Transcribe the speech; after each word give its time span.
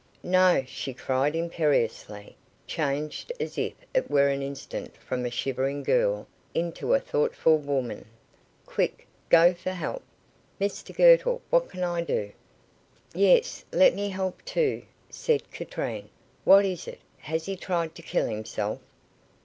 "No," 0.23 0.63
she 0.65 0.95
cried, 0.95 1.35
imperiously, 1.35 2.35
changed 2.65 3.31
as 3.39 3.55
it 3.55 3.75
were 4.07 4.29
in 4.29 4.37
an 4.37 4.41
instant 4.47 4.97
from 4.97 5.23
a 5.27 5.29
shivering 5.29 5.83
girl 5.83 6.25
into 6.55 6.95
a 6.95 6.99
thoughtful 6.99 7.59
woman. 7.59 8.05
"Quick: 8.65 9.05
go 9.29 9.53
for 9.53 9.69
help. 9.73 10.01
Mr 10.59 10.91
Girtle, 10.91 11.43
what 11.51 11.69
can 11.69 11.83
I 11.83 12.01
do?" 12.01 12.31
"Yes, 13.13 13.63
let 13.71 13.93
me 13.93 14.09
help 14.09 14.43
too," 14.43 14.81
said 15.11 15.51
Katrine. 15.51 16.09
"What 16.45 16.65
is 16.65 16.87
it; 16.87 17.01
has 17.19 17.45
he 17.45 17.55
tried 17.55 17.93
to 17.93 18.01
kill 18.01 18.25
himself?" 18.25 18.79